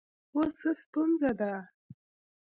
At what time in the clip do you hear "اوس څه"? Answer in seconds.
0.33-0.69